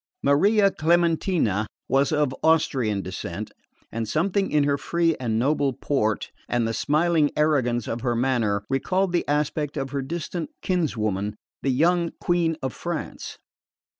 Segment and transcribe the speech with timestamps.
[0.23, 3.51] Maria Clementina was of Austrian descent,
[3.91, 8.63] and something in her free and noble port and the smiling arrogance of her manner
[8.67, 13.37] recalled the aspect of her distant kinswoman, the young Queen of France.